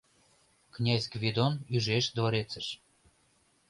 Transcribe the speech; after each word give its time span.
Князь 0.75 1.07
Гвидон 1.13 1.53
ӱжеш 1.75 2.05
дворецыш 2.17 2.67